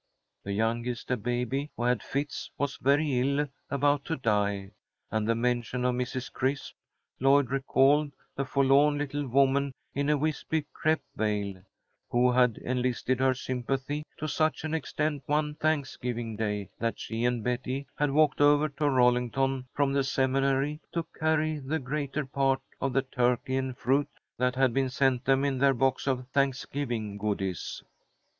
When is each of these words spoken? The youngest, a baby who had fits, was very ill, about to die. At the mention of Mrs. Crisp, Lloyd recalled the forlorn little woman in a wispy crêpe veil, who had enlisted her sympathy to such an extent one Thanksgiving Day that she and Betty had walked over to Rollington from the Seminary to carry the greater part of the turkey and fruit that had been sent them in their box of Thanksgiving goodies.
The 0.43 0.53
youngest, 0.53 1.11
a 1.11 1.15
baby 1.15 1.69
who 1.77 1.83
had 1.83 2.01
fits, 2.01 2.49
was 2.57 2.77
very 2.77 3.19
ill, 3.19 3.47
about 3.69 4.03
to 4.05 4.15
die. 4.15 4.71
At 5.11 5.27
the 5.27 5.35
mention 5.35 5.85
of 5.85 5.93
Mrs. 5.93 6.33
Crisp, 6.33 6.73
Lloyd 7.19 7.51
recalled 7.51 8.11
the 8.35 8.43
forlorn 8.43 8.97
little 8.97 9.27
woman 9.27 9.75
in 9.93 10.09
a 10.09 10.17
wispy 10.17 10.65
crêpe 10.75 11.03
veil, 11.15 11.61
who 12.09 12.31
had 12.31 12.57
enlisted 12.63 13.19
her 13.19 13.35
sympathy 13.35 14.03
to 14.17 14.27
such 14.27 14.63
an 14.63 14.73
extent 14.73 15.21
one 15.27 15.53
Thanksgiving 15.53 16.35
Day 16.35 16.71
that 16.79 16.99
she 16.99 17.23
and 17.23 17.43
Betty 17.43 17.85
had 17.95 18.09
walked 18.09 18.41
over 18.41 18.69
to 18.69 18.89
Rollington 18.89 19.67
from 19.71 19.93
the 19.93 20.03
Seminary 20.03 20.81
to 20.93 21.05
carry 21.19 21.59
the 21.59 21.77
greater 21.77 22.25
part 22.25 22.61
of 22.79 22.91
the 22.93 23.03
turkey 23.03 23.55
and 23.55 23.77
fruit 23.77 24.09
that 24.39 24.55
had 24.55 24.73
been 24.73 24.89
sent 24.89 25.25
them 25.25 25.45
in 25.45 25.59
their 25.59 25.75
box 25.75 26.07
of 26.07 26.27
Thanksgiving 26.29 27.19
goodies. 27.19 27.83